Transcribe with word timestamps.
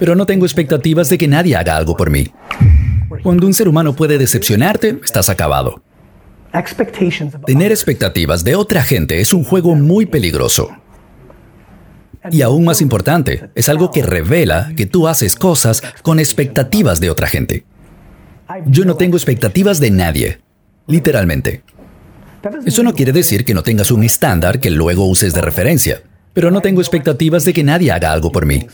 Pero 0.00 0.16
no 0.16 0.26
tengo 0.26 0.44
expectativas 0.44 1.08
de 1.08 1.18
que 1.18 1.28
nadie 1.28 1.54
haga 1.54 1.76
algo 1.76 1.96
por 1.96 2.10
mí. 2.10 2.26
Cuando 3.22 3.46
un 3.46 3.54
ser 3.54 3.68
humano 3.68 3.94
puede 3.94 4.18
decepcionarte, 4.18 4.98
estás 5.04 5.28
acabado. 5.28 5.82
Tener 7.46 7.70
expectativas 7.70 8.42
de 8.42 8.56
otra 8.56 8.82
gente 8.82 9.20
es 9.20 9.32
un 9.32 9.44
juego 9.44 9.76
muy 9.76 10.06
peligroso. 10.06 10.70
Y 12.32 12.42
aún 12.42 12.64
más 12.64 12.80
importante, 12.80 13.50
es 13.54 13.68
algo 13.68 13.92
que 13.92 14.02
revela 14.02 14.72
que 14.76 14.86
tú 14.86 15.06
haces 15.06 15.36
cosas 15.36 15.80
con 16.02 16.18
expectativas 16.18 16.98
de 16.98 17.10
otra 17.10 17.28
gente. 17.28 17.64
Yo 18.66 18.84
no 18.84 18.96
tengo 18.96 19.16
expectativas 19.16 19.78
de 19.78 19.92
nadie, 19.92 20.40
literalmente. 20.88 21.62
Eso 22.64 22.82
no 22.82 22.94
quiere 22.94 23.12
decir 23.12 23.44
que 23.44 23.54
no 23.54 23.62
tengas 23.62 23.92
un 23.92 24.02
estándar 24.02 24.58
que 24.58 24.70
luego 24.70 25.06
uses 25.06 25.34
de 25.34 25.40
referencia, 25.40 26.02
pero 26.32 26.50
no 26.50 26.60
tengo 26.62 26.80
expectativas 26.80 27.44
de 27.44 27.52
que 27.52 27.62
nadie 27.62 27.92
haga 27.92 28.12
algo 28.12 28.32
por 28.32 28.44
mí. 28.44 28.66